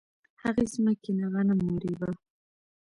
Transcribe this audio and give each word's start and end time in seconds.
هغې 0.43 0.63
ځمکې 0.73 1.11
نه 1.19 1.25
غنم 1.33 1.59
ورېبه 1.73 2.09